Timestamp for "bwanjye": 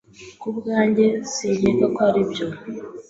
0.57-1.05